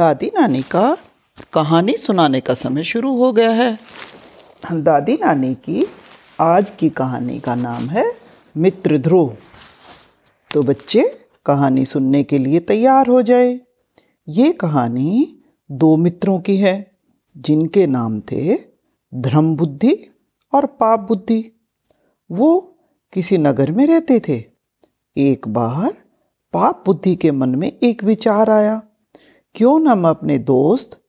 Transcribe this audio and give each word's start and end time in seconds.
दादी 0.00 0.26
नानी 0.34 0.62
का 0.62 0.96
कहानी 1.52 1.96
सुनाने 1.96 2.40
का 2.40 2.54
समय 2.54 2.84
शुरू 2.84 3.16
हो 3.16 3.32
गया 3.32 3.50
है। 3.50 3.78
दादी 4.72 5.14
नानी 5.14 5.54
की 5.54 5.86
आज 6.40 6.70
की 6.70 6.90
कहानी 6.90 7.40
का 7.40 7.54
नाम 7.54 7.88
है 7.88 8.16
मित्र 8.56 8.98
ध्रुव। 8.98 9.36
तो 10.54 10.62
बच्चे, 10.62 11.26
कहानी 11.46 11.84
सुनने 11.84 12.22
के 12.22 12.38
लिए 12.38 12.60
तैयार 12.60 13.06
हो 13.06 13.22
जाए। 13.22 13.60
ये 14.28 14.52
कहानी 14.52 15.38
दो 15.70 15.96
मित्रों 15.96 16.40
की 16.40 16.56
है, 16.56 16.98
जिनके 17.36 17.86
नाम 17.86 18.20
थे 18.20 18.56
धर्म 19.14 19.56
बुद्धि 19.56 19.96
और 20.54 20.66
पाप 20.66 21.00
बुद्धि 21.00 21.52
वो 22.30 22.78
किसी 23.12 23.38
नगर 23.38 23.72
में 23.72 23.86
रहते 23.86 24.20
थे। 24.20 24.44
एक 25.16 25.48
बार 25.48 25.92
पाप 26.52 26.82
बुद्धि 26.86 27.16
के 27.16 27.30
मन 27.30 27.48
में 27.48 27.72
एक 27.82 28.04
विचार 28.04 28.50
आया। 28.50 28.82
क्यों 29.54 29.80
न 29.80 29.98
मैं 29.98 30.10
अपने 30.10 30.38
दोस्त 30.38 31.00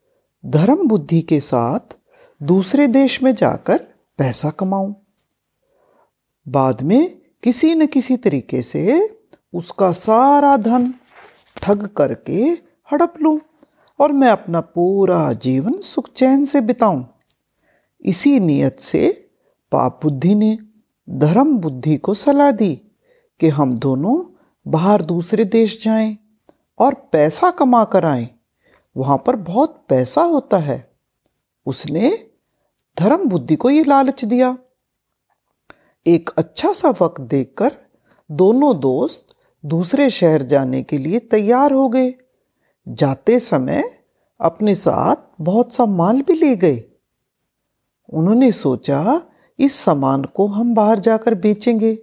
धर्म 0.46 0.88
बुद्धि 0.88 1.22
के 1.22 1.40
साथ 1.40 1.98
दूसरे 2.44 2.88
देश 2.88 3.24
में 3.24 3.36
जाकर 3.36 3.78
पैसा 4.18 4.50
कमाऊं? 4.50 4.94
बाद 6.48 6.82
में 6.82 7.22
किसी 7.44 7.76
न 7.76 7.86
किसी 7.86 8.18
तरीके 8.18 8.62
से 8.62 9.10
उसका 9.54 9.92
सारा 9.92 10.58
धन 10.58 10.94
ठग 11.58 11.86
करके 11.88 12.44
हड़प 12.92 13.14
लूँ 13.22 13.40
और 14.00 14.12
मैं 14.12 14.30
अपना 14.30 14.62
पूरा 14.62 15.34
जीवन 15.34 15.78
सुख 15.78 16.14
चैन 16.14 16.46
से 16.46 16.62
बिताऊं। 16.62 17.04
इसी 18.06 18.40
नियत 18.40 18.80
से 18.80 19.30
पाप 19.72 20.00
बुद्धि 20.04 20.36
ने 20.36 20.58
धर्म 21.10 21.58
बुद्धि 21.58 21.98
को 21.98 22.14
सलाह 22.14 22.52
दी 22.52 22.76
कि 23.40 23.48
हम 23.48 23.78
दोनों 23.78 24.42
बाहर 24.68 25.02
दूसरे 25.02 25.46
देश 25.46 25.84
जाएँ। 25.84 26.18
और 26.80 26.94
पैसा 26.94 27.52
कमा 27.52 27.84
कर 27.84 28.06
आए। 28.06 28.30
वहाँ 28.98 29.24
पर 29.28 29.36
बहुत 29.36 29.86
पैसा 29.90 30.22
होता 30.22 30.58
है। 30.58 30.92
उसने 31.66 32.30
धर्म 33.00 33.30
बुद्धि 33.30 33.56
को 33.56 33.70
ये 33.70 33.84
लालच 33.84 34.26
दिया। 34.26 34.58
एक 36.08 36.30
अच्छा 36.38 36.74
सा 36.74 36.90
वक्त 37.02 37.22
देखकर 37.22 37.72
दोनों 38.32 38.80
दोस्त 38.80 39.28
दूसरे 39.66 40.10
शहर 40.10 40.44
जाने 40.44 40.84
के 40.84 40.98
लिए 40.98 41.20
तैयार 41.20 41.72
हो 41.72 41.90
गए। 41.90 42.14
जाते 42.88 43.40
समय 43.40 44.04
अपने 44.42 44.76
साथ 44.76 45.16
बहुत 45.42 45.74
सा 45.74 45.86
माल 45.86 46.22
भी 46.22 46.34
ले 46.34 46.56
गए। 46.56 46.84
उन्होंने 48.10 48.52
सोचा, 48.52 49.22
इस 49.60 49.76
सामान 49.76 50.24
को 50.24 50.48
हम 50.48 50.76
बाहर 50.76 51.00
जाकर 51.00 51.36
बेचेंगे। 51.36 52.00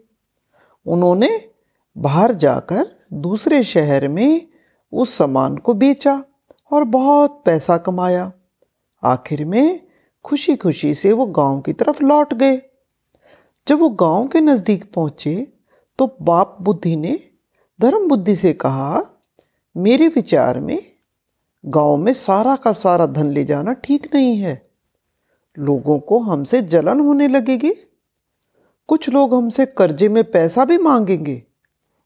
उन्होंने 0.87 1.51
बाहर 1.99 2.33
जाकर 2.33 2.87
दूसरे 3.13 3.63
शहर 3.63 4.09
में 4.09 4.49
उस 4.93 5.17
सामान 5.19 5.57
को 5.57 5.75
बेचा 5.75 6.23
और 6.71 6.85
बहुत 6.85 7.43
पैसा 7.45 7.77
कमाया। 7.77 8.33
आखिर 9.03 9.45
में 9.45 9.81
खुशी 10.25 10.57
खुशी 10.57 10.95
से 10.95 11.13
वो 11.13 11.27
गाँव 11.27 11.61
की 11.61 11.73
तरफ़ 11.73 12.03
लौट 12.05 12.35
गए। 12.35 12.61
जब 13.67 13.79
वो 13.79 13.89
गाँव 13.89 14.27
के 14.29 14.41
नज़दीक 14.41 14.93
पहुँचे 14.93 15.53
तो 15.99 16.17
बाप 16.23 16.57
बुद्धि 16.61 16.97
ने 16.97 17.19
धर्म 17.81 18.09
बुद्धि 18.09 18.37
से 18.37 18.53
कहा, 18.53 19.03
मेरे 19.77 20.09
विचार 20.09 20.61
में 20.61 20.79
गाँव 21.65 21.97
में 21.97 22.13
सारा 22.13 22.57
का 22.57 22.73
सारा 22.73 23.07
धन 23.07 23.31
ले 23.31 23.45
जाना 23.45 23.73
ठीक 23.75 24.15
नहीं 24.15 24.37
है। 24.37 24.71
लोगों 25.57 25.99
को 25.99 26.19
हमसे 26.19 26.61
जलन 26.63 27.01
होने 27.01 27.29
लगेगी। 27.29 27.73
कुछ 28.89 29.09
लोग 29.09 29.35
हमसे 29.35 29.67
कर्जे 29.67 30.09
में 30.09 30.23
पैसा 30.25 30.65
भी 30.65 30.79
मांगेंगे 30.79 31.43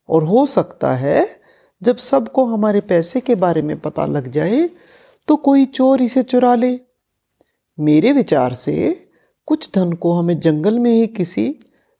और 0.08 0.24
हो 0.24 0.44
सकता 0.46 0.94
है 0.94 1.41
जब 1.82 1.96
सबको 1.96 2.44
हमारे 2.44 2.80
पैसे 2.80 3.20
के 3.20 3.34
बारे 3.34 3.62
में 3.62 3.78
पता 3.80 4.06
लग 4.06 4.28
जाए 4.28 4.70
तो 5.28 5.36
कोई 5.36 5.64
चोर 5.66 6.02
इसे 6.02 6.22
चुरा 6.22 6.54
ले। 6.54 6.80
मेरे 7.78 8.12
विचार 8.12 8.54
से 8.54 9.08
कुछ 9.46 9.70
धन 9.74 9.92
को 9.92 10.12
हमें 10.12 10.38
जंगल 10.40 10.78
में 10.78 10.90
ही 10.90 11.06
किसी 11.06 11.54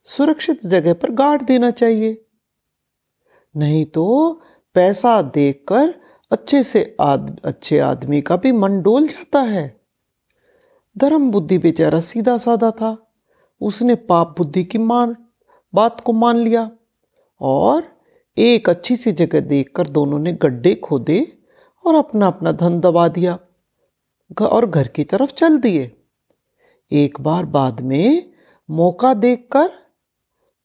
सुरक्षित 0.07 0.65
जगह 0.65 0.93
पर 0.93 1.11
गाड़ 1.11 1.41
देना 1.41 1.71
चाहिए। 1.71 2.25
नहीं 3.55 3.85
तो 3.85 4.41
पैसा 4.75 5.21
देखकर 5.21 5.93
अच्छे 6.31 6.63
से 6.63 6.95
आद, 7.01 7.39
अच्छे 7.45 7.79
आदमी 7.79 8.21
का 8.21 8.35
भी 8.35 8.51
मन 8.51 8.81
डोल 8.81 9.07
जाता 9.07 9.41
है। 9.41 9.81
धर्म 10.97 11.31
बुद्धि 11.31 11.57
बेचारा 11.57 11.99
सीधा 11.99 12.37
साधा 12.37 12.71
था। 12.71 12.97
उसने 13.61 13.95
पाप 13.95 14.35
बुद्धि 14.37 14.63
की 14.63 14.77
मान 14.77 15.15
बात 15.73 16.01
को 16.01 16.13
मान 16.13 16.37
लिया 16.37 16.69
और 17.41 17.92
एक 18.37 18.69
अच्छी 18.69 18.95
सी 18.95 19.11
जगह 19.11 19.39
देखकर 19.39 19.89
दोनों 19.89 20.19
ने 20.19 20.33
गड्ढे 20.33 20.75
खोदे 20.75 21.37
और 21.85 21.95
अपना 21.95 22.27
अपना 22.27 22.51
धन 22.51 22.79
दबा 22.79 23.07
दिया 23.07 23.39
और 24.41 24.69
घर 24.69 24.87
की 24.87 25.03
तरफ़ 25.03 25.33
चल 25.33 25.57
दिए। 25.57 25.91
एक 26.91 27.21
बार 27.21 27.45
बाद 27.45 27.81
में 27.81 28.33
मौका 28.69 29.13
देखकर 29.13 29.69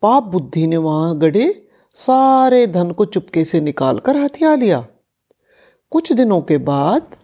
पाप 0.02 0.22
बुद्धि 0.22 0.66
ने 0.66 0.76
वहाँ 0.76 1.18
गड़े 1.18 1.68
सारे 1.94 2.66
धन 2.66 2.90
को 2.90 3.04
चुपके 3.04 3.44
से 3.44 3.60
निकाल 3.60 3.98
कर 3.98 4.16
हथिया 4.16 4.54
लिया। 4.54 4.86
कुछ 5.90 6.12
दिनों 6.12 6.40
के 6.40 6.58
बाद 6.58 7.16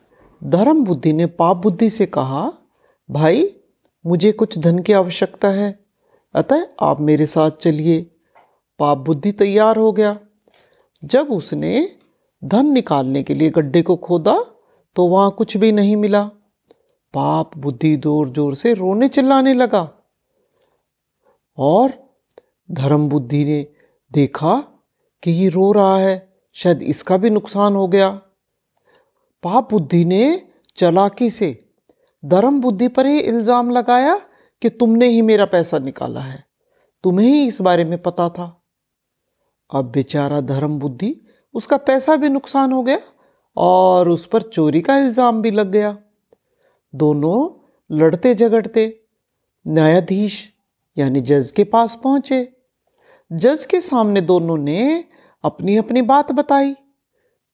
धर्म 0.44 0.84
बुद्धि 0.84 1.12
ने 1.12 1.26
पाप 1.26 1.56
बुद्धि 1.56 1.90
से 1.90 2.06
कहा, 2.06 2.52
भाई, 3.10 3.56
मुझे 4.06 4.32
कुछ 4.32 4.58
धन 4.58 4.78
की 4.78 4.92
आवश्यकता 4.92 5.48
है, 5.48 5.84
अतः 6.34 6.66
आप 6.80 7.00
मेरे 7.00 7.26
साथ 7.26 7.50
चलिए। 7.50 8.10
पाप 8.78 8.98
बुद्धि 8.98 9.32
तैयार 9.32 9.76
हो 9.76 9.92
गया। 9.92 10.18
जब 11.04 11.30
उसने 11.32 11.88
धन 12.42 12.66
निकालने 12.66 13.22
के 13.22 13.34
लिए 13.34 13.50
गड्ढे 13.50 13.82
को 13.82 13.96
खोदा 13.96 14.34
तो 14.96 15.06
वहाँ 15.08 15.30
कुछ 15.30 15.56
भी 15.56 15.70
नहीं 15.72 15.96
मिला। 15.96 16.22
पाप, 17.14 17.56
बुद्धि 17.56 17.96
ज़ोर 17.96 18.28
ज़ोर 18.28 18.54
से 18.54 18.72
रोने 18.74 19.08
चिल्लाने 19.08 19.54
लगा। 19.54 19.88
और 21.58 21.92
धर्म 22.68 23.08
बुद्धि 23.08 23.44
ने 23.44 23.66
देखा 24.12 24.56
कि 25.22 25.30
ये 25.30 25.48
रो 25.48 25.70
रहा 25.72 25.98
है, 25.98 26.32
शायद 26.56 26.82
इसका 26.82 27.16
भी 27.16 27.30
नुकसान 27.30 27.74
हो 27.74 27.86
गया। 27.88 28.08
पाप 29.42 29.70
बुद्धि 29.70 30.04
ने 30.04 30.46
चलाकी 30.78 31.30
से 31.30 31.58
धर्म 32.22 32.60
बुद्धि 32.60 32.88
पर 32.88 33.06
ही 33.06 33.18
इल्ज़ाम 33.18 33.70
लगाया 33.70 34.20
कि 34.62 34.70
तुमने 34.70 35.08
ही 35.08 35.22
मेरा 35.22 35.44
पैसा 35.46 35.78
निकाला 35.78 36.20
है। 36.20 36.44
तुम्हें 37.04 37.28
ही 37.28 37.46
इस 37.46 37.60
बारे 37.60 37.84
में 37.84 38.00
पता 38.02 38.28
था। 38.28 38.46
अब 39.70 39.90
बेचारा 39.90 40.40
धर्म 40.40 40.78
बुद्धि, 40.78 41.20
उसका 41.54 41.76
पैसा 41.76 42.16
भी 42.16 42.28
नुकसान 42.28 42.72
हो 42.72 42.82
गया 42.82 42.98
और 43.56 44.08
उस 44.08 44.26
पर 44.26 44.42
चोरी 44.42 44.80
का 44.80 44.96
इल्ज़ाम 44.98 45.42
भी 45.42 45.50
लग 45.50 45.70
गया। 45.70 45.96
दोनों 46.94 47.38
लड़ते 47.90 48.34
झगड़ते 48.34 48.86
न्यायाधीश 49.66 50.42
यानी 50.96 51.20
जज 51.20 51.50
के 51.50 51.64
पास 51.64 51.98
पहुँचे। 52.04 52.48
जज 53.30 53.64
के 53.64 53.80
सामने 53.80 54.20
दोनों 54.20 54.56
ने 54.58 55.04
अपनी 55.44 55.76
अपनी 55.76 56.02
बात 56.02 56.32
बताई। 56.32 56.74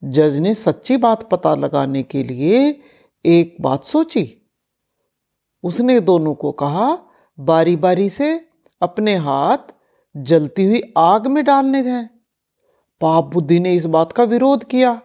जज 0.03 0.39
ने 0.39 0.55
सच्ची 0.55 0.97
बात 0.97 1.29
पता 1.31 1.55
लगाने 1.55 2.03
के 2.03 2.23
लिए 2.23 2.81
एक 3.25 3.57
बात 3.61 3.85
सोची। 3.85 4.27
उसने 5.65 5.99
दोनों 6.01 6.35
को 6.35 6.53
कहा 6.53 6.97
बारी 7.39 7.77
बारी 7.77 8.09
से 8.11 8.35
अपने 8.83 9.17
हाथ 9.17 9.73
जलती 10.15 10.65
हुई 10.65 10.83
आग 10.99 11.27
में 11.27 11.45
डालने 11.45 11.83
हैं। 11.83 12.09
पाप 13.01 13.25
बुद्धि 13.25 13.59
ने 13.61 13.75
इस 13.75 13.85
बात 13.87 14.13
का 14.13 14.25
विरोध 14.25 14.65
किया। 14.65 15.01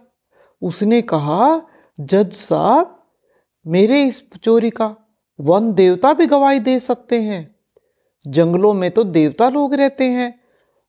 उसने 0.61 1.01
कहा, 1.01 1.61
जज 1.99 2.31
साहब, 2.31 2.91
मेरे 3.65 4.01
इस 4.03 4.23
चोरी 4.43 4.69
का 4.69 4.95
वन 5.39 5.71
देवता 5.73 6.13
भी 6.13 6.25
गवाही 6.25 6.59
दे 6.59 6.79
सकते 6.79 7.21
हैं। 7.21 7.55
जंगलों 8.25 8.73
में 8.73 8.89
तो 8.91 9.03
देवता 9.03 9.49
लोग 9.49 9.73
रहते 9.73 10.03
हैं 10.03 10.33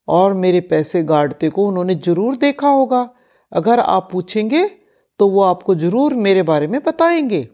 और 0.08 0.34
मेरे 0.34 0.60
पैसे 0.60 1.02
गाड़ते 1.02 1.48
को 1.50 1.66
उन्होंने 1.69 1.94
ज़रूर 1.94 2.36
देखा 2.36 2.69
होगा। 2.69 3.08
अगर 3.52 3.80
आप 3.80 4.08
पूछेंगे 4.12 4.66
तो 5.20 5.28
वो 5.28 5.42
आपको 5.42 5.74
ज़रूर 5.74 6.14
मेरे 6.14 6.42
बारे 6.42 6.66
में 6.66 6.80
बताएँगे। 6.82 7.48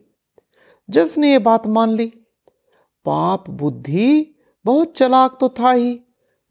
जज 0.88 1.15
ने 1.19 1.31
ये 1.32 1.38
बात 1.38 1.67
मान 1.67 1.91
ली। 1.91 2.06
पाप 3.06 3.50
बुद्धि 3.50 4.35
बहुत 4.65 4.97
चलाक 4.97 5.37
तो 5.41 5.49
था 5.49 5.73
ही। 5.73 6.00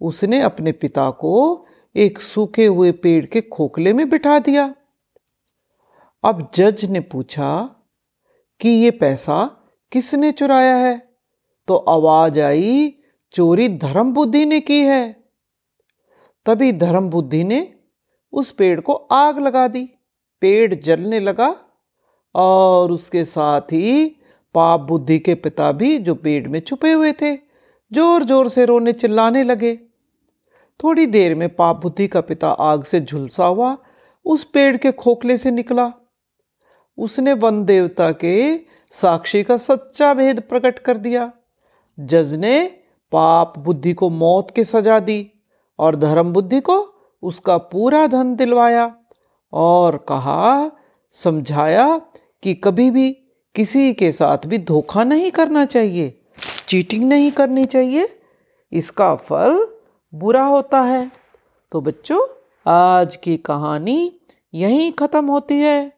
उसने 0.01 0.41
अपने 0.41 0.71
पिता 0.71 1.09
को 1.11 1.65
एक 1.95 2.21
सूखे 2.21 2.65
हुए 2.65 2.91
पेड़ 2.91 3.25
के 3.25 3.41
खोखले 3.41 3.93
में 3.93 4.09
बिठा 4.09 4.37
दिया। 4.39 4.73
अब 6.23 6.49
जज 6.55 6.85
ने 6.85 6.99
पूछा 6.99 7.53
कि 8.61 8.69
ये 8.69 8.91
पैसा 8.91 9.43
किसने 9.91 10.31
चुराया 10.31 10.75
है? 10.75 10.97
तो 11.67 11.75
आवाज़ 11.75 12.39
आई, 12.39 12.93
चोरी 13.33 13.67
धर्म 13.69 14.13
बुद्धि 14.13 14.45
ने 14.45 14.59
की 14.59 14.79
है। 14.81 15.11
तभी 16.45 16.71
धर्म 16.73 17.09
बुद्धि 17.09 17.43
ने 17.43 17.61
उस 18.33 18.51
पेड़ 18.51 18.79
को 18.79 18.93
आग 18.93 19.39
लगा 19.39 19.67
दी। 19.67 19.83
पेड़ 20.41 20.73
जलने 20.73 21.19
लगा 21.19 21.55
और 22.35 22.91
उसके 22.91 23.23
साथ 23.25 23.71
ही 23.71 24.05
पाप 24.55 24.79
बुद्धि 24.79 25.19
के 25.19 25.35
पिता 25.35 25.71
भी 25.71 25.97
जो 25.99 26.15
पेड़ 26.15 26.47
में 26.47 26.59
छुपे 26.59 26.91
हुए 26.91 27.11
थे 27.11 27.35
ज़ोर 27.91 28.23
ज़ोर 28.23 28.49
से 28.49 28.65
रोने 28.65 28.93
चिल्लाने 28.93 29.43
लगे। 29.43 29.79
थोड़ी 30.83 31.05
देर 31.05 31.35
में 31.35 31.47
पाप 31.55 31.81
बुद्धि 31.81 32.07
का 32.07 32.21
पिता 32.21 32.49
आग 32.49 32.83
से 32.83 33.01
झुलसा 33.01 33.45
हुआ, 33.45 33.77
उस 34.25 34.43
पेड़ 34.43 34.77
के 34.77 34.91
खोखले 34.91 35.37
से 35.37 35.51
निकला। 35.51 35.91
उसने 36.97 37.33
वन 37.33 37.63
देवता 37.65 38.11
के 38.11 38.57
साक्षी 38.93 39.43
का 39.43 39.57
सच्चा 39.57 40.13
भेद 40.13 40.39
प्रकट 40.39 40.79
कर 40.79 40.97
दिया। 40.97 41.31
जज 41.97 42.33
ने 42.33 42.61
पाप 43.11 43.53
बुद्धि 43.59 43.93
को 43.93 44.09
मौत 44.09 44.51
की 44.51 44.63
सजा 44.63 44.99
दी 44.99 45.31
और 45.79 45.95
धर्म 45.95 46.33
बुद्धि 46.33 46.59
को 46.59 46.77
उसका 47.23 47.57
पूरा 47.57 48.05
धन 48.07 48.35
दिलवाया 48.35 48.93
और 49.53 49.97
कहा, 50.09 50.71
समझाया 51.13 51.97
कि 52.43 52.53
कभी 52.53 52.89
भी 52.91 53.11
किसी 53.55 53.93
के 53.93 54.11
साथ 54.11 54.47
भी 54.47 54.57
धोखा 54.57 55.03
नहीं 55.03 55.31
करना 55.31 55.65
चाहिए, 55.65 56.21
चीटिंग 56.67 57.03
नहीं 57.03 57.31
करनी 57.31 57.65
चाहिए, 57.65 58.07
इसका 58.71 59.15
फल 59.15 59.65
बुरा 60.13 60.43
होता 60.43 60.81
है। 60.81 61.11
तो 61.71 61.81
बच्चों 61.81 62.19
आज 62.71 63.15
की 63.15 63.37
कहानी 63.37 64.19
यहीं 64.53 64.91
ख़त्म 64.91 65.25
होती 65.25 65.59
है। 65.59 65.93